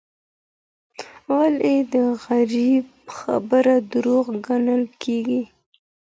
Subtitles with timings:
[1.35, 1.95] ولي د
[2.25, 2.85] غریب
[3.17, 5.41] خبره دروغ ګڼل کیږي؟